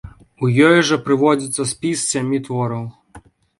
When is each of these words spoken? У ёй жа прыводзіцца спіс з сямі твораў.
У 0.45 0.47
ёй 0.67 0.79
жа 0.91 0.97
прыводзіцца 1.09 1.67
спіс 1.73 1.97
з 2.07 2.17
сямі 2.17 2.43
твораў. 2.51 2.83